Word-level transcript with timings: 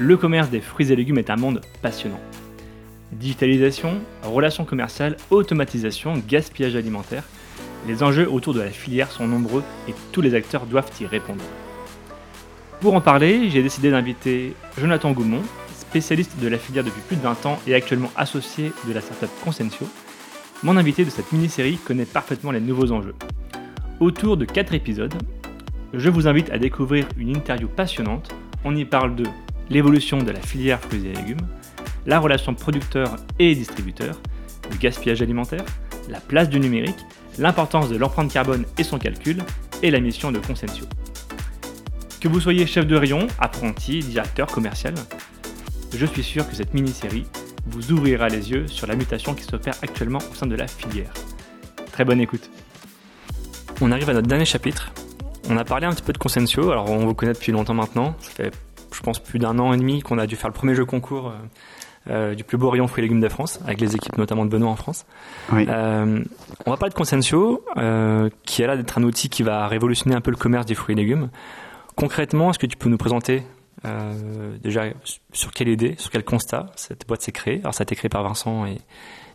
Le 0.00 0.16
commerce 0.16 0.48
des 0.48 0.62
fruits 0.62 0.90
et 0.90 0.96
légumes 0.96 1.18
est 1.18 1.28
un 1.28 1.36
monde 1.36 1.60
passionnant. 1.82 2.20
Digitalisation, 3.12 3.98
relations 4.22 4.64
commerciales, 4.64 5.18
automatisation, 5.28 6.14
gaspillage 6.26 6.74
alimentaire, 6.74 7.22
les 7.86 8.02
enjeux 8.02 8.26
autour 8.26 8.54
de 8.54 8.62
la 8.62 8.70
filière 8.70 9.10
sont 9.10 9.28
nombreux 9.28 9.62
et 9.88 9.94
tous 10.10 10.22
les 10.22 10.34
acteurs 10.34 10.64
doivent 10.64 10.90
y 11.02 11.04
répondre. 11.04 11.44
Pour 12.80 12.94
en 12.94 13.02
parler, 13.02 13.50
j'ai 13.50 13.62
décidé 13.62 13.90
d'inviter 13.90 14.54
Jonathan 14.78 15.12
Goumont, 15.12 15.42
spécialiste 15.74 16.40
de 16.40 16.48
la 16.48 16.56
filière 16.56 16.82
depuis 16.84 17.02
plus 17.06 17.16
de 17.16 17.22
20 17.22 17.44
ans 17.44 17.58
et 17.66 17.74
actuellement 17.74 18.10
associé 18.16 18.72
de 18.88 18.94
la 18.94 19.02
startup 19.02 19.28
Consensio. 19.44 19.86
Mon 20.62 20.78
invité 20.78 21.04
de 21.04 21.10
cette 21.10 21.30
mini-série 21.30 21.76
connaît 21.76 22.06
parfaitement 22.06 22.52
les 22.52 22.60
nouveaux 22.60 22.90
enjeux. 22.90 23.14
Autour 24.00 24.38
de 24.38 24.46
4 24.46 24.72
épisodes, 24.72 25.14
je 25.92 26.08
vous 26.08 26.26
invite 26.26 26.48
à 26.48 26.58
découvrir 26.58 27.06
une 27.18 27.36
interview 27.36 27.68
passionnante. 27.68 28.34
On 28.64 28.74
y 28.74 28.86
parle 28.86 29.14
de 29.14 29.24
l'évolution 29.70 30.18
de 30.18 30.30
la 30.30 30.40
filière 30.40 30.80
fruits 30.80 31.06
et 31.06 31.14
légumes, 31.14 31.46
la 32.06 32.18
relation 32.18 32.54
producteur 32.54 33.16
et 33.38 33.54
distributeur, 33.54 34.20
le 34.70 34.76
gaspillage 34.76 35.22
alimentaire, 35.22 35.64
la 36.08 36.20
place 36.20 36.50
du 36.50 36.60
numérique, 36.60 36.98
l'importance 37.38 37.88
de 37.88 37.96
l'empreinte 37.96 38.32
carbone 38.32 38.66
et 38.76 38.82
son 38.82 38.98
calcul, 38.98 39.38
et 39.82 39.90
la 39.90 40.00
mission 40.00 40.30
de 40.30 40.38
Consensio. 40.38 40.84
Que 42.20 42.28
vous 42.28 42.40
soyez 42.40 42.66
chef 42.66 42.86
de 42.86 42.96
rayon, 42.96 43.26
apprenti, 43.38 44.00
directeur 44.00 44.48
commercial, 44.48 44.94
je 45.94 46.06
suis 46.06 46.22
sûr 46.22 46.48
que 46.48 46.54
cette 46.54 46.74
mini-série 46.74 47.24
vous 47.66 47.92
ouvrira 47.92 48.28
les 48.28 48.50
yeux 48.50 48.68
sur 48.68 48.86
la 48.86 48.94
mutation 48.94 49.34
qui 49.34 49.44
s'opère 49.44 49.74
actuellement 49.82 50.18
au 50.30 50.34
sein 50.34 50.46
de 50.46 50.54
la 50.54 50.66
filière. 50.66 51.12
Très 51.92 52.04
bonne 52.04 52.20
écoute. 52.20 52.50
On 53.80 53.90
arrive 53.90 54.10
à 54.10 54.12
notre 54.12 54.28
dernier 54.28 54.44
chapitre. 54.44 54.92
On 55.48 55.56
a 55.56 55.64
parlé 55.64 55.86
un 55.86 55.92
petit 55.92 56.02
peu 56.02 56.12
de 56.12 56.18
Consensio, 56.18 56.70
alors 56.70 56.90
on 56.90 57.06
vous 57.06 57.14
connaît 57.14 57.32
depuis 57.32 57.52
longtemps 57.52 57.74
maintenant. 57.74 58.14
Ça 58.20 58.30
fait, 58.30 58.52
je 59.00 59.02
pense, 59.02 59.18
plus 59.18 59.38
d'un 59.38 59.58
an 59.58 59.72
et 59.72 59.78
demi 59.78 60.02
qu'on 60.02 60.18
a 60.18 60.26
dû 60.26 60.36
faire 60.36 60.50
le 60.50 60.54
premier 60.54 60.74
jeu 60.74 60.84
concours 60.84 61.28
euh, 61.28 61.32
euh, 62.10 62.34
du 62.34 62.44
plus 62.44 62.58
beau 62.58 62.68
rayon 62.68 62.86
fruits 62.86 63.02
et 63.02 63.06
légumes 63.06 63.22
de 63.22 63.30
France, 63.30 63.58
avec 63.64 63.80
les 63.80 63.96
équipes 63.96 64.18
notamment 64.18 64.44
de 64.44 64.50
Benoît 64.50 64.68
en 64.68 64.76
France. 64.76 65.06
Oui. 65.52 65.64
Euh, 65.66 66.22
on 66.66 66.70
va 66.70 66.76
parler 66.76 66.90
de 66.90 66.98
Consensio, 66.98 67.64
euh, 67.78 68.28
qui 68.44 68.60
est 68.60 68.66
là 68.66 68.76
d'être 68.76 68.98
un 68.98 69.02
outil 69.02 69.30
qui 69.30 69.42
va 69.42 69.66
révolutionner 69.68 70.14
un 70.14 70.20
peu 70.20 70.30
le 70.30 70.36
commerce 70.36 70.66
des 70.66 70.74
fruits 70.74 70.92
et 70.92 70.96
légumes. 70.96 71.30
Concrètement, 71.96 72.50
est-ce 72.50 72.58
que 72.58 72.66
tu 72.66 72.76
peux 72.76 72.90
nous 72.90 72.98
présenter 72.98 73.42
déjà 74.62 74.82
sur 75.32 75.52
quelle 75.52 75.68
idée, 75.68 75.94
sur 75.96 76.10
quel 76.10 76.22
constat 76.22 76.66
cette 76.76 77.08
boîte 77.08 77.22
s'est 77.22 77.32
créée? 77.32 77.60
Alors 77.60 77.72
ça 77.72 77.80
a 77.80 77.84
été 77.84 77.96
créé 77.96 78.10
par 78.10 78.22
Vincent 78.22 78.66
et, 78.66 78.76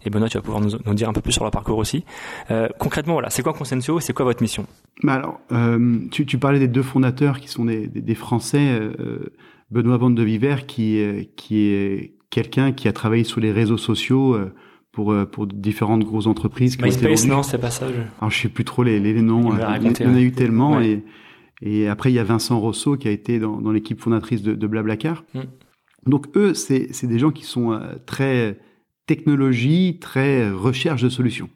et 0.06 0.12
Benoît, 0.12 0.30
tu 0.30 0.38
vas 0.38 0.44
pouvoir 0.44 0.62
nous, 0.62 0.78
nous 0.86 0.94
dire 0.94 1.10
un 1.10 1.14
peu 1.14 1.22
plus 1.22 1.32
sur 1.32 1.44
leur 1.44 1.52
parcours 1.52 1.80
aussi. 1.80 2.06
Euh, 2.52 2.70
concrètement, 2.78 3.14
voilà, 3.14 3.32
c'est 3.32 3.42
quoi 3.42 3.54
Consensio 3.54 3.98
et 3.98 4.02
c'est 4.02 4.14
quoi 4.14 4.26
votre 4.26 4.44
mission? 4.44 4.68
Bah 5.02 5.14
alors, 5.14 5.40
euh, 5.52 5.98
tu, 6.12 6.28
tu 6.28 6.38
parlais 6.38 6.60
des 6.60 6.68
deux 6.68 6.84
fondateurs 6.84 7.40
qui 7.40 7.48
sont 7.48 7.66
des, 7.66 7.88
des, 7.88 8.02
des 8.02 8.16
Français, 8.16 8.68
euh, 8.70 9.34
Benoît 9.72 9.98
Van 9.98 10.10
de 10.10 10.24
Viver, 10.24 10.56
qui, 10.68 11.00
qui 11.36 11.68
est 11.68 12.16
quelqu'un 12.30 12.72
qui 12.72 12.88
a 12.88 12.94
travaillé 12.94 13.24
sur 13.24 13.42
les 13.42 13.52
réseaux 13.52 13.78
sociaux 13.78 14.36
euh, 14.36 14.54
pour, 14.92 15.12
euh, 15.12 15.26
pour 15.26 15.48
différentes 15.48 16.04
grosses 16.04 16.28
entreprises. 16.28 16.78
MySpace, 16.82 17.28
non, 17.28 17.44
c'est 17.44 17.58
pas 17.58 17.72
ça. 17.72 17.88
je- 17.90 18.02
Alors, 18.20 18.30
je 18.32 18.42
sais 18.42 18.50
plus 18.50 18.64
trop 18.66 18.84
les, 18.84 19.00
les, 19.00 19.14
les 19.14 19.22
noms. 19.22 19.52
Il 19.54 19.60
Il 20.02 20.02
y 20.06 20.10
en 20.10 20.16
a 20.16 20.22
eu 20.22 20.32
tellement. 20.32 20.78
Ouais. 20.78 21.04
Et, 21.62 21.82
et 21.82 21.88
après, 21.88 22.12
il 22.12 22.16
y 22.16 22.20
a 22.20 22.24
Vincent 22.24 22.60
Rousseau 22.60 22.96
qui 22.98 23.08
a 23.08 23.12
été 23.12 23.40
dans, 23.40 23.60
dans 23.62 23.72
l'équipe 23.72 24.00
fondatrice 24.00 24.42
de, 24.44 24.54
de 24.54 24.68
Blablacar. 24.68 25.24
Mm. 25.34 25.40
Donc, 26.08 26.28
eux, 26.38 26.54
c'est 26.54 26.90
c'est 26.94 27.08
des 27.08 27.18
gens 27.20 27.32
qui 27.32 27.44
sont 27.46 27.72
euh, 27.72 27.96
très 28.06 28.60
technologie, 29.08 29.98
très 30.00 30.50
recherche 30.52 31.02
de 31.02 31.10
solutions. 31.10 31.50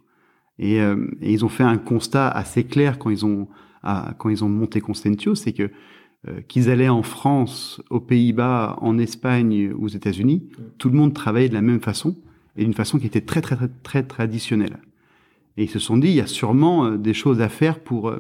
Et, 0.58 0.82
euh, 0.82 1.08
et 1.22 1.32
ils 1.34 1.46
ont 1.46 1.50
fait 1.50 1.64
un 1.64 1.78
constat 1.78 2.28
assez 2.30 2.64
clair 2.64 2.98
quand 3.00 3.10
ils 3.10 3.26
ont, 3.26 3.48
à- 3.84 4.14
quand 4.18 4.30
ils 4.30 4.44
ont 4.44 4.50
monté 4.50 4.82
Constantio, 4.82 5.36
c'est 5.36 5.54
que 5.54 5.70
qu'ils 6.48 6.70
allaient 6.70 6.90
en 6.90 7.04
France, 7.04 7.82
aux 7.90 8.02
Pays-Bas, 8.02 8.78
en 8.82 8.98
Espagne, 8.98 9.72
aux 9.72 9.88
États-Unis, 9.88 10.44
tout 10.78 10.90
le 10.90 10.96
monde 10.98 11.14
travaillait 11.14 11.50
de 11.50 11.54
la 11.54 11.62
même 11.62 11.80
façon 11.80 12.16
et 12.58 12.64
d'une 12.64 12.74
façon 12.74 13.00
qui 13.00 13.06
était 13.08 13.22
très 13.22 13.42
très 13.42 13.56
très 13.56 13.70
très 13.84 14.04
traditionnelle. 14.04 14.80
Et 15.56 15.64
ils 15.64 15.70
se 15.70 15.80
sont 15.80 15.98
dit, 15.98 16.10
il 16.10 16.16
y 16.16 16.22
a 16.22 16.28
sûrement 16.28 16.86
euh, 16.86 16.98
des 16.98 17.14
choses 17.14 17.40
à 17.42 17.50
faire 17.50 17.80
pour 17.80 18.10
euh, 18.10 18.20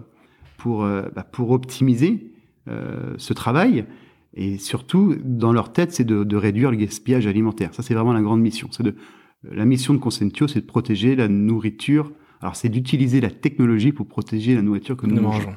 pour 0.57 0.83
euh, 0.83 1.03
bah, 1.15 1.23
pour 1.23 1.51
optimiser 1.51 2.31
euh, 2.69 3.13
ce 3.17 3.33
travail. 3.33 3.85
Et 4.33 4.57
surtout, 4.57 5.15
dans 5.23 5.51
leur 5.51 5.73
tête, 5.73 5.91
c'est 5.91 6.03
de, 6.05 6.23
de 6.23 6.35
réduire 6.37 6.71
le 6.71 6.77
gaspillage 6.77 7.27
alimentaire. 7.27 7.73
Ça, 7.73 7.81
c'est 7.83 7.93
vraiment 7.95 8.13
la 8.13 8.21
grande 8.21 8.41
mission. 8.41 8.69
C'est 8.71 8.83
de 8.83 8.95
la 9.43 9.65
mission 9.65 9.93
de 9.93 9.99
Consentio, 9.99 10.47
c'est 10.47 10.61
de 10.61 10.65
protéger 10.65 11.15
la 11.15 11.27
nourriture. 11.27 12.11
Alors, 12.41 12.55
c'est 12.55 12.69
d'utiliser 12.69 13.19
la 13.21 13.31
technologie 13.31 13.91
pour 13.91 14.07
protéger 14.07 14.55
la 14.55 14.61
nourriture 14.61 14.95
que 14.95 15.07
nous, 15.07 15.15
Nous 15.15 15.21
mangeons. 15.21 15.47
mangeons. 15.49 15.55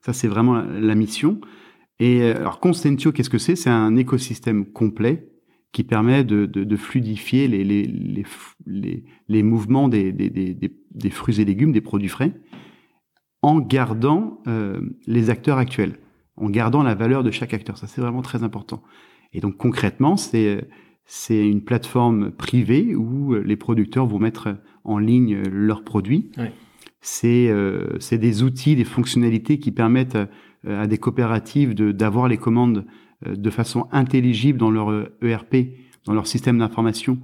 Ça, 0.00 0.12
c'est 0.12 0.28
vraiment 0.28 0.54
la, 0.54 0.64
la 0.80 0.94
mission. 0.94 1.40
Et 1.98 2.22
euh, 2.22 2.36
alors, 2.36 2.60
Consentio, 2.60 3.12
qu'est-ce 3.12 3.30
que 3.30 3.38
c'est? 3.38 3.56
C'est 3.56 3.70
un 3.70 3.96
écosystème 3.96 4.66
complet 4.66 5.28
qui 5.72 5.84
permet 5.84 6.24
de, 6.24 6.46
de, 6.46 6.64
de 6.64 6.76
fluidifier 6.76 7.48
les, 7.48 7.64
les, 7.64 7.84
les, 7.84 8.22
f- 8.22 8.54
les, 8.66 9.04
les 9.28 9.42
mouvements 9.42 9.88
des, 9.88 10.12
des, 10.12 10.28
des, 10.28 10.52
des, 10.52 10.76
des 10.90 11.10
fruits 11.10 11.40
et 11.40 11.44
légumes, 11.44 11.72
des 11.72 11.80
produits 11.80 12.08
frais, 12.08 12.34
en 13.40 13.58
gardant 13.58 14.42
euh, 14.46 14.80
les 15.06 15.30
acteurs 15.30 15.58
actuels, 15.58 15.98
en 16.36 16.50
gardant 16.50 16.82
la 16.82 16.94
valeur 16.94 17.22
de 17.22 17.30
chaque 17.30 17.54
acteur. 17.54 17.78
Ça, 17.78 17.86
c'est 17.86 18.00
vraiment 18.00 18.22
très 18.22 18.42
important. 18.42 18.82
Et 19.32 19.40
donc, 19.40 19.56
concrètement, 19.56 20.16
c'est 20.16 20.68
c'est 21.04 21.48
une 21.48 21.64
plateforme 21.64 22.30
privée 22.30 22.94
où 22.94 23.34
euh, 23.34 23.42
les 23.42 23.56
producteurs 23.56 24.06
vont 24.06 24.18
mettre 24.18 24.56
en 24.84 24.98
ligne 24.98 25.42
leurs 25.50 25.84
produits. 25.84 26.30
Ouais. 26.36 26.52
C'est 27.00 27.48
euh, 27.48 27.98
des 28.12 28.42
outils, 28.42 28.76
des 28.76 28.84
fonctionnalités 28.84 29.58
qui 29.58 29.72
permettent 29.72 30.18
à 30.68 30.86
des 30.86 30.98
coopératives 30.98 31.74
de- 31.74 31.92
d'avoir 31.92 32.28
les 32.28 32.36
commandes 32.38 32.84
euh, 33.26 33.34
de 33.36 33.50
façon 33.50 33.86
intelligible 33.92 34.58
dans 34.58 34.70
leur 34.70 34.90
euh, 34.90 35.16
ERP, 35.22 35.56
dans 36.06 36.14
leur 36.14 36.26
système 36.26 36.58
d'information, 36.58 37.18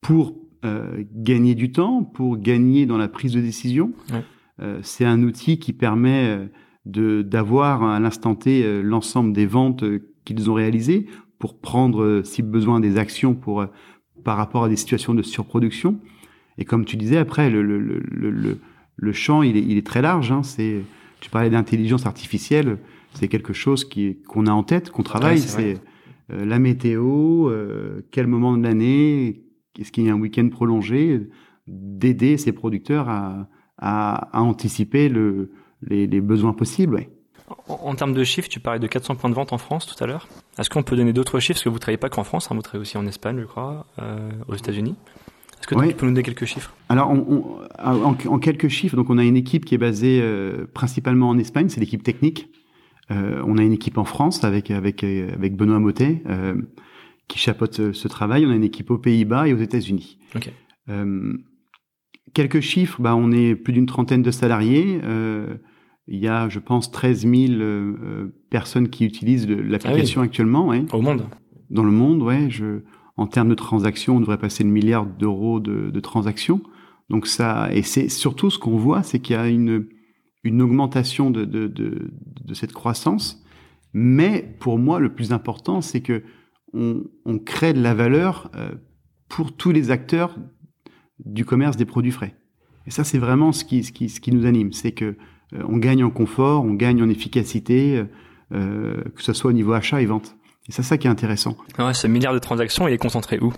pour 0.00 0.34
euh, 0.64 1.02
gagner 1.14 1.54
du 1.54 1.72
temps, 1.72 2.02
pour 2.04 2.36
gagner 2.38 2.86
dans 2.86 2.98
la 2.98 3.08
prise 3.08 3.32
de 3.32 3.40
décision. 3.40 3.92
Ouais. 4.12 4.22
Euh, 4.60 4.78
c'est 4.82 5.04
un 5.04 5.22
outil 5.22 5.58
qui 5.58 5.72
permet 5.72 6.24
euh, 6.26 6.46
de 6.86 7.22
d'avoir 7.22 7.82
à 7.82 7.98
l'instant 8.00 8.34
T 8.34 8.64
euh, 8.64 8.82
l'ensemble 8.82 9.32
des 9.32 9.46
ventes 9.46 9.82
euh, 9.82 10.00
qu'ils 10.24 10.50
ont 10.50 10.54
réalisées 10.54 11.06
pour 11.38 11.58
prendre, 11.58 12.02
euh, 12.02 12.22
si 12.24 12.42
besoin, 12.42 12.78
des 12.80 12.96
actions 12.98 13.34
pour 13.34 13.60
euh, 13.62 13.66
par 14.24 14.36
rapport 14.36 14.64
à 14.64 14.68
des 14.68 14.76
situations 14.76 15.14
de 15.14 15.22
surproduction. 15.22 15.98
Et 16.58 16.64
comme 16.64 16.84
tu 16.84 16.96
disais, 16.96 17.16
après, 17.16 17.50
le, 17.50 17.62
le, 17.62 17.78
le, 17.80 17.98
le, 18.00 18.30
le- 18.30 18.58
le 18.96 19.12
champ, 19.12 19.42
il 19.42 19.56
est, 19.56 19.62
il 19.62 19.76
est 19.78 19.86
très 19.86 20.02
large. 20.02 20.30
Hein. 20.30 20.42
C'est, 20.42 20.82
tu 21.22 21.30
parlais 21.30 21.50
d'intelligence 21.50 22.04
artificielle, 22.04 22.78
c'est 23.14 23.28
quelque 23.28 23.52
chose 23.52 23.84
qui 23.84 24.20
qu'on 24.22 24.46
a 24.46 24.50
en 24.50 24.64
tête, 24.64 24.90
qu'on 24.90 25.04
travaille. 25.04 25.38
c'est 25.38 25.78
euh, 26.32 26.44
la 26.44 26.58
météo, 26.58 27.48
euh, 27.48 28.02
quel 28.10 28.26
moment 28.26 28.56
de 28.56 28.62
l'année, 28.64 29.44
est-ce 29.78 29.92
qu'il 29.92 30.04
y 30.04 30.10
a 30.10 30.12
un 30.12 30.18
week-end 30.18 30.48
prolongé, 30.48 31.28
d'aider 31.68 32.36
ces 32.38 32.50
producteurs 32.50 33.08
à, 33.08 33.48
à, 33.78 34.36
à 34.36 34.40
anticiper 34.40 35.08
le, 35.08 35.52
les, 35.82 36.08
les 36.08 36.20
besoins 36.20 36.54
possibles. 36.54 36.96
Ouais. 36.96 37.10
En, 37.68 37.74
en 37.74 37.94
termes 37.94 38.14
de 38.14 38.24
chiffres, 38.24 38.48
tu 38.48 38.58
parlais 38.58 38.80
de 38.80 38.86
400 38.88 39.14
points 39.14 39.30
de 39.30 39.34
vente 39.36 39.52
en 39.52 39.58
France 39.58 39.86
tout 39.86 40.02
à 40.02 40.08
l'heure. 40.08 40.26
Est-ce 40.58 40.70
qu'on 40.70 40.82
peut 40.82 40.96
donner 40.96 41.12
d'autres 41.12 41.38
chiffres? 41.38 41.58
Parce 41.58 41.64
que 41.64 41.68
vous 41.68 41.76
ne 41.76 41.80
travaillez 41.80 41.98
pas 41.98 42.08
qu'en 42.08 42.24
France, 42.24 42.50
hein, 42.50 42.56
vous 42.56 42.62
travaillez 42.62 42.82
aussi 42.82 42.98
en 42.98 43.06
Espagne, 43.06 43.38
je 43.40 43.46
crois, 43.46 43.86
euh, 44.00 44.30
aux 44.48 44.56
États-Unis. 44.56 44.96
Est-ce 45.62 45.68
que 45.68 45.74
Oui. 45.76 45.88
tu 45.90 45.94
peux 45.94 46.06
nous 46.06 46.12
donner 46.12 46.24
quelques 46.24 46.44
chiffres? 46.44 46.74
Alors, 46.88 47.10
on, 47.10 47.24
on- 47.28 47.62
en, 47.82 48.16
en 48.26 48.38
quelques 48.38 48.68
chiffres, 48.68 48.96
donc 48.96 49.08
on 49.10 49.16
a 49.18 49.24
une 49.24 49.36
équipe 49.36 49.64
qui 49.64 49.74
est 49.76 49.78
basée 49.78 50.18
euh, 50.20 50.66
principalement 50.74 51.28
en 51.28 51.38
Espagne, 51.38 51.68
c'est 51.68 51.80
l'équipe 51.80 52.02
technique. 52.02 52.48
Euh, 53.10 53.42
on 53.46 53.56
a 53.58 53.62
une 53.62 53.72
équipe 53.72 53.96
en 53.98 54.04
France 54.04 54.42
avec 54.44 54.70
avec 54.70 55.02
euh, 55.04 55.30
avec 55.34 55.56
Benoît 55.56 55.78
Motet 55.78 56.22
euh, 56.28 56.54
qui 57.28 57.38
chapeaute 57.38 57.74
ce, 57.74 57.92
ce 57.92 58.08
travail. 58.08 58.44
On 58.46 58.50
a 58.50 58.54
une 58.56 58.64
équipe 58.64 58.90
aux 58.90 58.98
Pays-Bas 58.98 59.48
et 59.48 59.54
aux 59.54 59.58
États-Unis. 59.58 60.18
Quelques 62.34 62.60
chiffres, 62.60 63.00
bah, 63.02 63.14
on 63.14 63.30
est 63.30 63.54
plus 63.54 63.72
d'une 63.74 63.86
trentaine 63.86 64.22
de 64.22 64.30
salariés. 64.30 65.00
Il 66.08 66.18
y 66.18 66.26
a, 66.28 66.48
je 66.48 66.58
pense, 66.58 66.90
13 66.90 67.20
000 67.20 67.34
euh, 67.34 67.58
euh, 67.60 68.34
personnes 68.50 68.88
qui 68.88 69.04
utilisent 69.04 69.48
l'application 69.48 70.20
actuellement. 70.20 70.66
Ouais 70.66 70.84
Au 70.92 71.00
monde 71.00 71.26
dans 71.70 71.84
le 71.84 71.90
monde, 71.92 72.22
ouais, 72.22 72.48
je, 72.50 72.80
en 73.22 73.28
termes 73.28 73.50
de 73.50 73.54
transactions, 73.54 74.16
on 74.16 74.20
devrait 74.20 74.36
passer 74.38 74.64
le 74.64 74.70
milliard 74.70 75.06
d'euros 75.06 75.60
de, 75.60 76.00
transactions. 76.00 76.60
Donc 77.08 77.28
ça, 77.28 77.68
et 77.72 77.82
c'est 77.82 78.08
surtout 78.08 78.50
ce 78.50 78.58
qu'on 78.58 78.76
voit, 78.76 79.04
c'est 79.04 79.20
qu'il 79.20 79.36
y 79.36 79.38
a 79.38 79.46
une, 79.46 79.86
augmentation 80.60 81.30
de, 81.30 82.10
cette 82.52 82.72
croissance. 82.72 83.40
Mais 83.92 84.56
pour 84.58 84.76
moi, 84.78 84.98
le 84.98 85.14
plus 85.14 85.32
important, 85.32 85.80
c'est 85.82 86.00
que 86.00 86.24
on, 86.74 87.04
crée 87.38 87.74
de 87.74 87.82
la 87.82 87.94
valeur 87.94 88.50
euh, 88.56 88.72
pour 89.28 89.54
tous 89.54 89.70
les 89.70 89.90
acteurs 89.90 90.36
du 91.24 91.44
commerce 91.44 91.76
des 91.76 91.84
produits 91.84 92.10
frais. 92.10 92.34
Et 92.86 92.90
ça, 92.90 93.04
c'est 93.04 93.18
vraiment 93.18 93.52
ce 93.52 93.64
qui, 93.64 94.32
nous 94.32 94.46
anime, 94.46 94.72
c'est 94.72 94.92
que 94.92 95.16
euh, 95.52 95.62
on 95.68 95.76
gagne 95.76 96.02
en 96.02 96.10
confort, 96.10 96.64
on 96.64 96.74
gagne 96.74 97.02
en 97.02 97.08
efficacité, 97.08 98.02
euh, 98.52 99.04
que 99.14 99.22
ce 99.22 99.32
soit 99.32 99.50
au 99.50 99.54
niveau 99.54 99.74
achat 99.74 100.02
et 100.02 100.06
vente. 100.06 100.34
Et 100.68 100.72
c'est 100.72 100.82
ça 100.82 100.96
qui 100.98 101.06
est 101.06 101.10
intéressant. 101.10 101.56
Ouais, 101.78 101.94
ce 101.94 102.06
milliard 102.06 102.34
de 102.34 102.38
transactions, 102.38 102.86
il 102.86 102.94
est 102.94 102.98
concentré 102.98 103.38
où? 103.40 103.52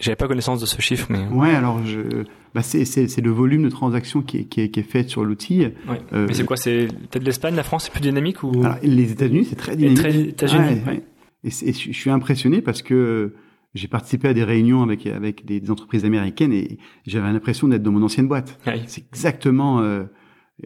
J'avais 0.00 0.16
pas 0.16 0.26
connaissance 0.26 0.60
de 0.60 0.66
ce 0.66 0.80
chiffre, 0.80 1.06
mais. 1.10 1.26
Ouais, 1.28 1.54
alors 1.54 1.84
je, 1.84 2.24
bah 2.54 2.62
c'est, 2.62 3.20
le 3.20 3.30
volume 3.30 3.62
de 3.62 3.68
transactions 3.68 4.22
qui 4.22 4.38
est, 4.38 4.44
qui 4.44 4.60
est, 4.62 4.70
qui 4.70 4.80
est 4.80 4.84
fait 4.84 5.08
sur 5.08 5.24
l'outil. 5.24 5.60
Ouais. 5.88 6.00
Euh, 6.12 6.26
mais 6.26 6.34
c'est 6.34 6.44
quoi 6.44 6.56
C'est 6.56 6.88
peut-être 7.10 7.24
l'Espagne, 7.24 7.54
la 7.54 7.62
France, 7.62 7.84
c'est 7.84 7.92
plus 7.92 8.00
dynamique 8.00 8.42
ou? 8.42 8.50
Alors, 8.64 8.76
les 8.82 9.12
États-Unis, 9.12 9.46
c'est 9.48 9.56
très 9.56 9.76
dynamique. 9.76 9.98
très 9.98 10.20
États-Unis 10.20 10.80
Ouais. 10.86 11.02
Et, 11.44 11.50
je 11.50 11.92
suis 11.92 12.10
impressionné 12.10 12.60
parce 12.60 12.82
que 12.82 13.34
j'ai 13.74 13.86
participé 13.86 14.28
à 14.28 14.34
des 14.34 14.44
réunions 14.44 14.82
avec 14.82 15.06
avec 15.06 15.44
des, 15.44 15.70
entreprises 15.70 16.04
américaines 16.04 16.52
et 16.52 16.78
j'avais 17.06 17.32
l'impression 17.32 17.68
d'être 17.68 17.82
dans 17.82 17.92
mon 17.92 18.02
ancienne 18.02 18.26
boîte. 18.26 18.58
C'est 18.86 19.06
exactement 19.08 19.80
euh, 19.80 20.04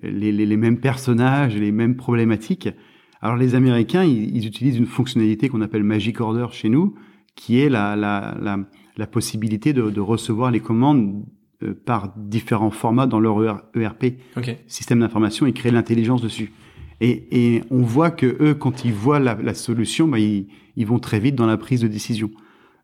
les, 0.02 0.32
les, 0.32 0.46
les, 0.46 0.56
mêmes 0.56 0.80
personnages, 0.80 1.54
les 1.54 1.72
mêmes 1.72 1.96
problématiques. 1.96 2.70
Alors 3.24 3.38
les 3.38 3.54
Américains, 3.54 4.04
ils, 4.04 4.36
ils 4.36 4.46
utilisent 4.46 4.76
une 4.76 4.86
fonctionnalité 4.86 5.48
qu'on 5.48 5.62
appelle 5.62 5.82
Magic 5.82 6.20
Order 6.20 6.46
chez 6.52 6.68
nous, 6.68 6.94
qui 7.34 7.58
est 7.58 7.70
la 7.70 7.96
la, 7.96 8.36
la, 8.38 8.58
la 8.98 9.06
possibilité 9.06 9.72
de, 9.72 9.88
de, 9.88 10.00
recevoir 10.00 10.50
les 10.50 10.60
commandes 10.60 11.24
euh, 11.62 11.72
par 11.86 12.12
différents 12.18 12.70
formats 12.70 13.06
dans 13.06 13.18
leur 13.18 13.42
ERP, 13.74 14.04
e 14.36 14.40
système 14.66 15.00
d'information, 15.00 15.46
et 15.46 15.54
créer 15.54 15.72
l'intelligence 15.72 16.20
dessus. 16.20 16.52
Et, 17.00 17.54
et, 17.56 17.62
on 17.70 17.80
voit 17.80 18.10
que 18.10 18.36
eux, 18.40 18.54
quand 18.54 18.84
ils 18.84 18.92
voient 18.92 19.20
la, 19.20 19.34
la 19.34 19.54
solution, 19.54 20.06
bah, 20.06 20.18
ils, 20.18 20.46
ils, 20.76 20.86
vont 20.86 20.98
très 20.98 21.18
vite 21.18 21.34
dans 21.34 21.46
la 21.46 21.56
prise 21.56 21.80
de 21.80 21.88
décision. 21.88 22.30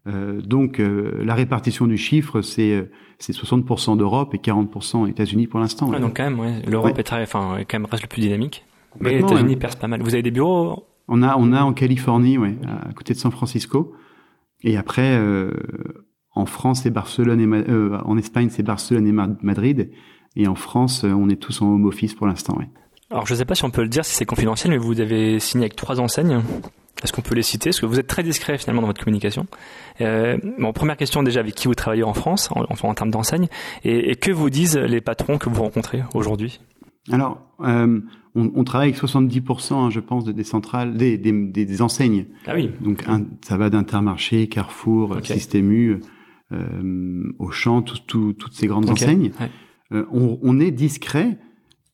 Euh, 0.06 0.40
donc 0.40 0.80
euh, 0.80 1.22
la 1.22 1.34
répartition 1.34 1.86
du 1.86 1.98
chiffre, 1.98 2.40
c'est 2.40 2.72
euh, 2.72 2.90
c'est 3.18 3.34
60% 3.34 3.98
d'Europe 3.98 4.34
et 4.34 4.38
40% 4.38 5.06
États-Unis 5.06 5.46
pour 5.46 5.60
l'instant. 5.60 5.90
Ouais, 5.90 6.00
donc 6.00 6.16
quand 6.16 6.24
même, 6.24 6.40
ouais. 6.40 6.62
l'Europe 6.66 6.98
est 6.98 7.02
très, 7.02 7.22
enfin, 7.22 7.58
quand 7.68 7.78
même 7.78 7.84
reste 7.84 8.04
le 8.04 8.08
plus 8.08 8.22
dynamique. 8.22 8.64
Mais 8.98 9.12
les 9.12 9.20
États-Unis 9.20 9.56
percent 9.56 9.78
pas 9.78 9.88
mal. 9.88 10.02
Vous 10.02 10.14
avez 10.14 10.22
des 10.22 10.30
bureaux 10.30 10.86
On 11.08 11.22
a, 11.22 11.36
on 11.36 11.52
a 11.52 11.62
en 11.62 11.72
Californie, 11.72 12.38
ouais, 12.38 12.56
à 12.88 12.92
côté 12.92 13.14
de 13.14 13.18
San 13.18 13.30
Francisco. 13.30 13.94
Et 14.62 14.76
après, 14.76 15.16
euh, 15.16 15.52
en 16.34 16.46
France, 16.46 16.82
c'est 16.82 16.90
Barcelone 16.90 17.40
et 17.40 17.70
euh, 17.70 17.98
en 18.04 18.18
Espagne, 18.18 18.48
c'est 18.50 18.62
Barcelone 18.62 19.06
et 19.06 19.12
Madrid. 19.42 19.90
Et 20.36 20.46
en 20.46 20.54
France, 20.54 21.04
on 21.04 21.28
est 21.28 21.36
tous 21.36 21.62
en 21.62 21.66
home 21.66 21.86
office 21.86 22.14
pour 22.14 22.26
l'instant, 22.26 22.56
ouais. 22.58 22.68
Alors, 23.10 23.26
je 23.26 23.32
ne 23.32 23.38
sais 23.38 23.44
pas 23.44 23.56
si 23.56 23.64
on 23.64 23.70
peut 23.70 23.82
le 23.82 23.88
dire, 23.88 24.04
si 24.04 24.14
c'est 24.14 24.24
confidentiel, 24.24 24.70
mais 24.70 24.78
vous 24.78 25.00
avez 25.00 25.40
signé 25.40 25.64
avec 25.64 25.74
trois 25.74 25.98
enseignes. 26.00 26.42
Est-ce 27.02 27.12
qu'on 27.12 27.22
peut 27.22 27.34
les 27.34 27.42
citer? 27.42 27.70
Parce 27.70 27.80
que 27.80 27.86
vous 27.86 27.98
êtes 27.98 28.06
très 28.06 28.22
discret 28.22 28.56
finalement 28.58 28.82
dans 28.82 28.86
votre 28.86 29.02
communication. 29.02 29.46
Euh, 30.00 30.36
bon, 30.58 30.72
première 30.72 30.96
question 30.96 31.22
déjà, 31.24 31.40
avec 31.40 31.54
qui 31.54 31.66
vous 31.66 31.74
travaillez 31.74 32.04
en 32.04 32.14
France, 32.14 32.50
en, 32.52 32.64
en 32.82 32.94
termes 32.94 33.10
d'enseigne, 33.10 33.48
et, 33.82 34.12
et, 34.12 34.16
que 34.16 34.30
vous 34.30 34.50
disent 34.50 34.76
les 34.76 35.00
patrons 35.00 35.38
que 35.38 35.48
vous 35.48 35.62
rencontrez 35.62 36.02
aujourd'hui? 36.14 36.60
Alors, 37.12 37.40
euh, 37.60 38.00
on, 38.34 38.50
on, 38.54 38.64
travaille 38.64 38.90
avec 38.90 39.00
70%, 39.00 39.74
hein, 39.74 39.90
je 39.90 40.00
pense, 40.00 40.24
de, 40.24 40.32
des 40.32 40.44
centrales, 40.44 40.96
des, 40.96 41.18
des, 41.18 41.32
des, 41.32 41.82
enseignes. 41.82 42.26
Ah 42.46 42.52
oui. 42.54 42.70
Donc, 42.80 43.04
un, 43.06 43.24
ça 43.42 43.56
va 43.56 43.70
d'Intermarché, 43.70 44.46
Carrefour, 44.48 45.12
okay. 45.12 45.34
Système 45.34 45.70
U, 45.72 46.00
euh, 46.52 47.32
Auchan, 47.38 47.82
tout, 47.82 47.98
tout, 48.06 48.32
toutes 48.32 48.54
ces 48.54 48.66
grandes 48.66 48.84
okay. 48.84 49.04
enseignes. 49.04 49.32
Ouais. 49.40 49.50
Euh, 49.92 50.06
on, 50.12 50.38
on 50.42 50.60
est 50.60 50.70
discret 50.70 51.38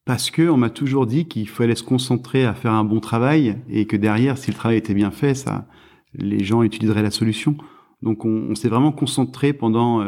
parce 0.05 0.31
que 0.31 0.49
on 0.49 0.57
m'a 0.57 0.71
toujours 0.71 1.07
dit 1.07 1.27
qu'il 1.27 1.49
fallait 1.49 1.75
se 1.75 1.83
concentrer 1.83 2.45
à 2.45 2.55
faire 2.55 2.73
un 2.73 2.85
bon 2.85 3.01
travail 3.01 3.57
et 3.69 3.87
que 3.87 3.97
derrière, 3.97 4.39
si 4.39 4.51
le 4.51 4.57
travail 4.57 4.79
était 4.79 4.95
bien 4.95 5.11
fait, 5.11 5.35
ça, 5.35 5.67
les 6.15 6.45
gens 6.45 6.63
utiliseraient 6.63 7.03
la 7.03 7.11
solution. 7.11 7.57
Donc, 8.03 8.25
on, 8.25 8.49
on 8.51 8.55
s'est 8.55 8.69
vraiment 8.69 8.93
concentré 8.93 9.53
pendant. 9.53 10.05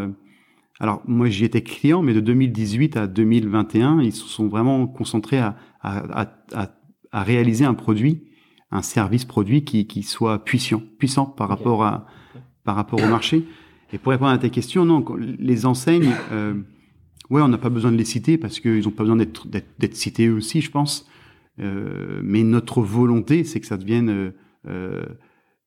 Alors, 0.80 1.02
moi, 1.06 1.28
j'y 1.28 1.44
étais 1.44 1.62
client, 1.62 2.02
mais 2.02 2.14
de 2.14 2.20
2018 2.20 2.96
à 2.96 3.06
2021, 3.06 4.00
ils 4.00 4.12
se 4.12 4.26
sont 4.26 4.48
vraiment 4.48 4.86
concentrés 4.86 5.38
à, 5.38 5.56
à, 5.80 6.30
à, 6.52 6.68
à 7.12 7.22
réaliser 7.22 7.64
un 7.64 7.74
produit, 7.74 8.24
un 8.70 8.82
service 8.82 9.24
produit 9.24 9.64
qui, 9.64 9.86
qui 9.86 10.02
soit 10.02 10.44
puissant, 10.44 10.82
puissant 10.98 11.26
par 11.26 11.48
rapport 11.48 11.84
à 11.84 12.06
par 12.64 12.76
rapport 12.76 13.02
au 13.02 13.08
marché. 13.08 13.46
Et 13.94 13.98
pour 13.98 14.12
répondre 14.12 14.30
à 14.30 14.36
ta 14.36 14.50
question, 14.50 14.84
non, 14.84 15.02
les 15.16 15.64
enseignes. 15.64 16.12
Euh, 16.32 16.54
Ouais, 17.30 17.42
on 17.42 17.48
n'a 17.48 17.58
pas 17.58 17.68
besoin 17.68 17.92
de 17.92 17.96
les 17.96 18.06
citer 18.06 18.38
parce 18.38 18.58
qu'ils 18.58 18.84
n'ont 18.84 18.90
pas 18.90 19.02
besoin 19.02 19.16
d'être 19.16 19.94
cités 19.94 20.28
eux 20.28 20.34
aussi, 20.34 20.60
je 20.60 20.70
pense. 20.70 21.06
Euh, 21.60 22.20
mais 22.22 22.42
notre 22.42 22.80
volonté, 22.80 23.44
c'est 23.44 23.60
que 23.60 23.66
ça 23.66 23.76
devienne 23.76 24.08
euh, 24.08 24.30
euh, 24.68 25.04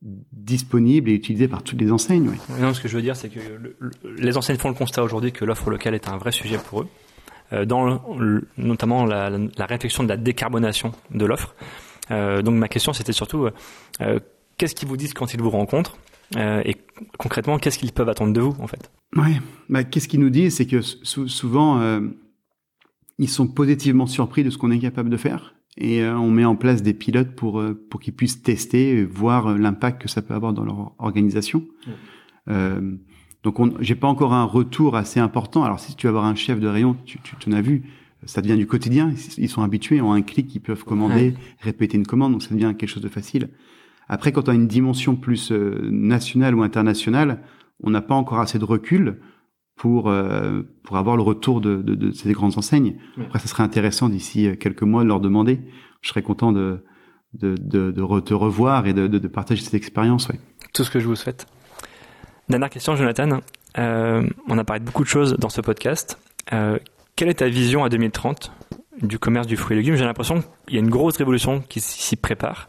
disponible 0.01 1.09
et 1.09 1.13
utilisé 1.13 1.47
par 1.47 1.63
toutes 1.63 1.79
les 1.79 1.91
enseignes. 1.91 2.27
Ouais. 2.27 2.59
Non, 2.59 2.73
ce 2.73 2.81
que 2.81 2.87
je 2.87 2.95
veux 2.95 3.01
dire, 3.01 3.15
c'est 3.15 3.29
que 3.29 3.39
le, 3.39 3.75
le, 3.79 3.91
les 4.17 4.37
enseignes 4.37 4.57
font 4.57 4.69
le 4.69 4.75
constat 4.75 5.03
aujourd'hui 5.03 5.31
que 5.31 5.45
l'offre 5.45 5.69
locale 5.69 5.93
est 5.93 6.07
un 6.07 6.17
vrai 6.17 6.31
sujet 6.31 6.57
pour 6.57 6.81
eux, 6.81 6.87
euh, 7.53 7.65
dans 7.65 8.01
le, 8.17 8.47
notamment 8.57 9.05
la, 9.05 9.29
la, 9.29 9.37
la, 9.55 9.65
réflexion 9.65 10.03
de 10.03 10.09
la 10.09 10.17
décarbonation 10.17 10.91
de 11.11 11.25
l'offre. 11.25 11.53
Euh, 12.09 12.41
donc 12.41 12.55
ma 12.55 12.67
question, 12.67 12.93
c'était 12.93 13.13
surtout 13.13 13.47
euh, 14.01 14.19
qu'est-ce 14.57 14.73
qu'ils 14.73 14.87
vous 14.87 14.97
disent 14.97 15.13
quand 15.13 15.33
ils 15.33 15.41
vous 15.41 15.51
rencontrent 15.51 15.97
et 16.37 16.77
concrètement, 17.17 17.59
qu'est-ce 17.59 17.77
qu'ils 17.77 17.91
peuvent 17.91 18.07
attendre 18.07 18.31
de 18.31 18.39
vous, 18.39 18.55
en 18.61 18.67
fait? 18.67 18.89
Ouais. 19.17 19.41
Bah, 19.67 19.83
qu'est-ce 19.83 20.07
qu'ils 20.07 20.21
nous 20.21 20.29
disent, 20.29 20.55
c'est 20.55 20.65
que 20.65 20.79
souvent 20.79 21.99
ils 23.19 23.29
sont 23.29 23.47
positivement 23.47 24.07
surpris 24.07 24.45
de 24.45 24.49
ce 24.49 24.57
qu'on 24.57 24.71
est 24.71 24.79
capable 24.79 25.09
de 25.09 25.17
faire, 25.17 25.53
et 25.77 26.01
euh, 26.01 26.17
on 26.17 26.29
met 26.29 26.45
en 26.45 26.55
place 26.55 26.81
des 26.81 26.93
pilotes 26.93 27.35
pour 27.35 27.59
euh, 27.59 27.73
pour 27.89 27.99
qu'ils 27.99 28.13
puissent 28.13 28.41
tester, 28.41 29.03
voir 29.03 29.57
l'impact 29.57 30.01
que 30.01 30.07
ça 30.07 30.21
peut 30.21 30.33
avoir 30.33 30.53
dans 30.53 30.63
leur 30.63 30.93
organisation. 30.99 31.65
Mmh. 32.47 32.97
donc, 33.43 33.81
j'ai 33.81 33.95
pas 33.95 34.07
encore 34.07 34.33
un 34.33 34.43
retour 34.43 34.95
assez 34.95 35.19
important. 35.19 35.63
Alors, 35.63 35.79
si 35.79 35.95
tu 35.95 36.07
vas 36.07 36.09
avoir 36.09 36.25
un 36.25 36.35
chef 36.35 36.59
de 36.59 36.67
rayon, 36.67 36.97
tu, 37.05 37.19
tu 37.21 37.35
t'en 37.35 37.51
as 37.51 37.61
vu, 37.61 37.83
ça 38.25 38.41
devient 38.41 38.57
du 38.57 38.67
quotidien. 38.67 39.13
Ils 39.37 39.47
sont 39.47 39.61
habitués, 39.61 40.01
ont 40.01 40.11
un 40.11 40.23
clic, 40.23 40.53
ils 40.55 40.59
peuvent 40.59 40.83
commander, 40.83 41.35
répéter 41.59 41.97
une 41.97 42.05
commande, 42.05 42.33
donc 42.33 42.43
ça 42.43 42.53
devient 42.53 42.73
quelque 42.77 42.89
chose 42.89 43.03
de 43.03 43.09
facile. 43.09 43.49
Après, 44.09 44.31
quand 44.31 44.49
on 44.49 44.51
a 44.51 44.55
une 44.55 44.67
dimension 44.67 45.15
plus 45.15 45.51
nationale 45.51 46.55
ou 46.55 46.63
internationale, 46.63 47.41
on 47.83 47.91
n'a 47.91 48.01
pas 48.01 48.15
encore 48.15 48.39
assez 48.39 48.59
de 48.59 48.65
recul 48.65 49.19
pour 49.75 50.09
euh, 50.09 50.61
pour 50.83 50.97
avoir 50.97 51.15
le 51.15 51.23
retour 51.23 51.61
de, 51.61 51.81
de, 51.81 51.95
de 51.95 52.11
ces 52.11 52.31
grandes 52.33 52.57
enseignes. 52.57 52.97
Après, 53.19 53.39
ça 53.39 53.47
serait 53.47 53.63
intéressant 53.63 54.09
d'ici 54.09 54.47
euh, 54.47 54.55
quelques 54.55 54.83
mois 54.83 55.03
de 55.03 55.07
leur 55.07 55.19
demander. 55.19 55.59
Je 56.01 56.09
serais 56.09 56.21
content 56.21 56.51
de 56.51 56.83
de, 57.33 57.55
de, 57.57 57.91
de 57.91 58.19
te 58.19 58.33
revoir 58.33 58.87
et 58.87 58.93
de, 58.93 59.07
de, 59.07 59.27
partager 59.27 59.63
cette 59.63 59.73
expérience. 59.73 60.27
Ouais. 60.27 60.39
Tout 60.73 60.83
ce 60.83 60.91
que 60.91 60.99
je 60.99 61.07
vous 61.07 61.15
souhaite. 61.15 61.45
Dernière 62.49 62.69
question, 62.69 62.95
Jonathan. 62.95 63.39
Euh, 63.77 64.27
on 64.49 64.57
a 64.57 64.63
parlé 64.65 64.81
de 64.81 64.85
beaucoup 64.85 65.03
de 65.03 65.07
choses 65.07 65.37
dans 65.37 65.47
ce 65.47 65.61
podcast. 65.61 66.19
Euh, 66.51 66.77
quelle 67.15 67.29
est 67.29 67.35
ta 67.35 67.47
vision 67.47 67.85
à 67.85 67.89
2030 67.89 68.51
du 69.01 69.17
commerce 69.17 69.47
du 69.47 69.55
fruit 69.55 69.77
et 69.77 69.79
légumes? 69.79 69.95
J'ai 69.95 70.03
l'impression 70.03 70.43
qu'il 70.67 70.75
y 70.75 70.77
a 70.77 70.81
une 70.81 70.89
grosse 70.89 71.17
révolution 71.17 71.61
qui 71.61 71.79
s'y 71.79 72.17
prépare. 72.17 72.67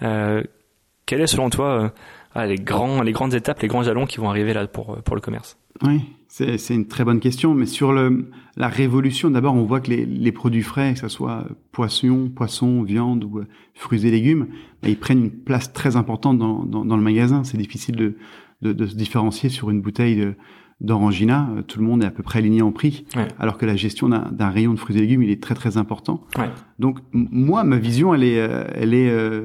Quelle 0.00 1.20
est 1.20 1.28
selon 1.28 1.48
toi 1.48 1.92
ah, 2.34 2.46
les 2.46 2.56
grands, 2.56 3.02
les 3.02 3.12
grandes 3.12 3.34
étapes, 3.34 3.60
les 3.60 3.68
grands 3.68 3.82
jalons 3.82 4.06
qui 4.06 4.18
vont 4.18 4.30
arriver 4.30 4.54
là 4.54 4.66
pour 4.66 4.96
pour 5.02 5.14
le 5.14 5.20
commerce 5.20 5.58
Oui, 5.82 6.00
c'est 6.28 6.58
c'est 6.58 6.74
une 6.74 6.86
très 6.86 7.04
bonne 7.04 7.20
question. 7.20 7.54
Mais 7.54 7.66
sur 7.66 7.92
le 7.92 8.30
la 8.56 8.68
révolution, 8.68 9.30
d'abord, 9.30 9.54
on 9.54 9.64
voit 9.64 9.80
que 9.80 9.90
les 9.90 10.06
les 10.06 10.32
produits 10.32 10.62
frais, 10.62 10.94
que 10.94 11.00
ce 11.00 11.08
soit 11.08 11.44
poisson, 11.72 12.30
poisson, 12.34 12.82
viande 12.82 13.24
ou 13.24 13.40
euh, 13.40 13.46
fruits 13.74 14.06
et 14.06 14.10
légumes, 14.10 14.46
bah, 14.82 14.88
ils 14.88 14.98
prennent 14.98 15.24
une 15.24 15.30
place 15.30 15.72
très 15.72 15.96
importante 15.96 16.38
dans 16.38 16.64
dans, 16.64 16.84
dans 16.84 16.96
le 16.96 17.02
magasin. 17.02 17.44
C'est 17.44 17.58
difficile 17.58 17.96
de, 17.96 18.16
de, 18.62 18.72
de 18.72 18.86
se 18.86 18.94
différencier 18.94 19.48
sur 19.48 19.70
une 19.70 19.80
bouteille 19.80 20.16
de 20.16 20.34
d'Orangina, 20.80 21.48
euh, 21.56 21.62
tout 21.62 21.78
le 21.78 21.84
monde 21.84 22.02
est 22.02 22.06
à 22.06 22.10
peu 22.10 22.24
près 22.24 22.40
aligné 22.40 22.60
en 22.60 22.72
prix, 22.72 23.04
ouais. 23.14 23.28
alors 23.38 23.56
que 23.56 23.64
la 23.64 23.76
gestion 23.76 24.08
d'un 24.08 24.50
rayon 24.50 24.74
de 24.74 24.78
fruits 24.80 24.96
et 24.96 25.00
légumes, 25.00 25.22
il 25.22 25.30
est 25.30 25.40
très 25.40 25.54
très 25.54 25.76
important. 25.76 26.24
Ouais. 26.36 26.50
Donc 26.80 26.98
moi, 27.12 27.62
ma 27.62 27.78
vision, 27.78 28.12
elle 28.14 28.24
est, 28.24 28.34
elle 28.74 28.92
est, 28.92 29.44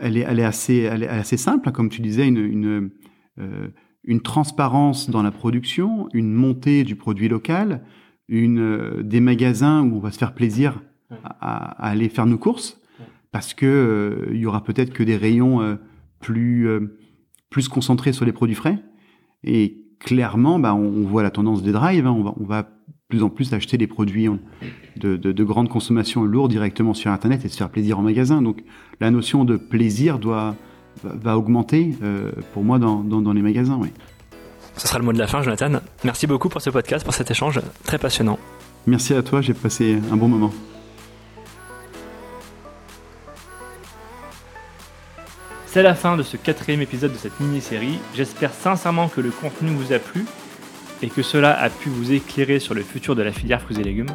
elle 0.00 0.16
est, 0.16 0.20
elle 0.20 0.38
est 0.38 0.44
assez, 0.44 0.78
elle 0.78 1.02
est 1.02 1.08
assez 1.08 1.36
simple, 1.36 1.68
hein, 1.68 1.72
comme 1.72 1.88
tu 1.88 2.00
disais, 2.00 2.26
une, 2.26 2.38
une, 2.38 2.90
euh, 3.38 3.68
une 4.04 4.20
transparence 4.20 5.10
dans 5.10 5.22
la 5.22 5.30
production, 5.30 6.08
une 6.12 6.32
montée 6.32 6.84
du 6.84 6.96
produit 6.96 7.28
local, 7.28 7.84
une, 8.28 8.60
euh, 8.60 9.02
des 9.02 9.20
magasins 9.20 9.82
où 9.82 9.96
on 9.96 10.00
va 10.00 10.10
se 10.10 10.18
faire 10.18 10.34
plaisir 10.34 10.82
à, 11.10 11.86
à 11.86 11.90
aller 11.90 12.08
faire 12.08 12.26
nos 12.26 12.38
courses, 12.38 12.80
parce 13.32 13.54
que 13.54 13.66
euh, 13.66 14.30
il 14.32 14.38
y 14.38 14.46
aura 14.46 14.64
peut-être 14.64 14.92
que 14.92 15.02
des 15.02 15.16
rayons 15.16 15.60
euh, 15.60 15.76
plus, 16.20 16.68
plus 17.48 17.68
concentrés 17.68 18.12
sur 18.12 18.24
les 18.24 18.32
produits 18.32 18.54
frais. 18.56 18.78
Et 19.42 19.86
clairement, 20.00 20.58
bah, 20.58 20.74
on, 20.74 20.84
on 20.84 21.06
voit 21.06 21.22
la 21.22 21.30
tendance 21.30 21.62
des 21.62 21.72
drives. 21.72 22.06
Hein, 22.06 22.12
on 22.12 22.22
va, 22.22 22.34
on 22.38 22.44
va 22.44 22.68
plus 23.10 23.22
en 23.22 23.28
plus 23.28 23.52
acheter 23.52 23.76
des 23.76 23.86
produits 23.86 24.28
de, 24.96 25.16
de, 25.16 25.32
de, 25.32 25.44
grande 25.44 25.68
consommation 25.68 26.24
lourds 26.24 26.48
directement 26.48 26.94
sur 26.94 27.10
Internet 27.10 27.44
et 27.44 27.48
se 27.48 27.56
faire 27.58 27.68
plaisir 27.68 27.98
en 27.98 28.02
magasin. 28.02 28.40
Donc 28.40 28.62
la 29.00 29.10
notion 29.10 29.44
de 29.44 29.56
plaisir 29.56 30.18
doit 30.18 30.54
va, 31.02 31.14
va 31.14 31.38
augmenter 31.38 31.94
euh, 32.02 32.30
pour 32.54 32.64
moi 32.64 32.78
dans, 32.78 33.00
dans, 33.00 33.20
dans 33.20 33.32
les 33.32 33.42
magasins. 33.42 33.78
Oui. 33.80 33.88
Ce 34.76 34.88
sera 34.88 34.98
le 34.98 35.04
mot 35.04 35.12
de 35.12 35.18
la 35.18 35.26
fin, 35.26 35.42
Jonathan. 35.42 35.80
Merci 36.04 36.26
beaucoup 36.26 36.48
pour 36.48 36.62
ce 36.62 36.70
podcast, 36.70 37.04
pour 37.04 37.12
cet 37.12 37.30
échange 37.30 37.60
très 37.84 37.98
passionnant. 37.98 38.38
Merci 38.86 39.12
à 39.14 39.22
toi, 39.22 39.42
j'ai 39.42 39.52
passé 39.52 39.98
un 40.10 40.16
bon 40.16 40.28
moment. 40.28 40.52
C'est 45.66 45.82
la 45.82 45.94
fin 45.94 46.16
de 46.16 46.22
ce 46.22 46.36
quatrième 46.36 46.80
épisode 46.80 47.12
de 47.12 47.16
cette 47.16 47.38
mini-série. 47.38 47.98
J'espère 48.14 48.52
sincèrement 48.52 49.08
que 49.08 49.20
le 49.20 49.30
contenu 49.30 49.70
vous 49.70 49.92
a 49.92 49.98
plu 49.98 50.24
et 51.02 51.08
que 51.08 51.22
cela 51.22 51.58
a 51.58 51.70
pu 51.70 51.88
vous 51.88 52.12
éclairer 52.12 52.58
sur 52.58 52.74
le 52.74 52.82
futur 52.82 53.14
de 53.14 53.22
la 53.22 53.32
filière 53.32 53.60
fruits 53.60 53.80
et 53.80 53.84
légumes. 53.84 54.10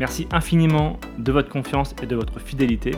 Merci 0.00 0.26
infiniment 0.32 0.98
de 1.18 1.32
votre 1.32 1.48
confiance 1.48 1.94
et 2.02 2.06
de 2.06 2.16
votre 2.16 2.40
fidélité. 2.40 2.92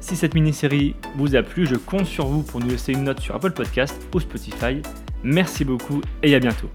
Si 0.00 0.16
cette 0.16 0.34
mini-série 0.34 0.94
vous 1.16 1.34
a 1.34 1.42
plu, 1.42 1.66
je 1.66 1.76
compte 1.76 2.06
sur 2.06 2.26
vous 2.26 2.42
pour 2.42 2.60
nous 2.60 2.68
laisser 2.68 2.92
une 2.92 3.04
note 3.04 3.20
sur 3.20 3.34
Apple 3.34 3.52
Podcast 3.52 4.06
ou 4.14 4.20
Spotify. 4.20 4.82
Merci 5.22 5.64
beaucoup 5.64 6.02
et 6.22 6.34
à 6.34 6.38
bientôt. 6.38 6.68